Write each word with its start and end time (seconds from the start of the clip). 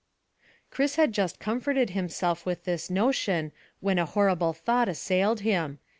Chris 0.71 0.95
had 0.95 1.11
just 1.11 1.39
comforted 1.39 1.91
himself 1.91 2.43
with 2.43 2.63
this 2.63 2.89
notion 2.89 3.51
when 3.81 3.99
a 3.99 4.05
horrible 4.07 4.51
thought 4.51 4.89
assailed 4.89 5.41
him. 5.41 5.77